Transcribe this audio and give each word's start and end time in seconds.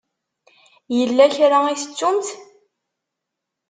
Yella 0.97 1.25
kra 1.35 1.57
i 1.73 1.75
tettumt? 1.81 2.29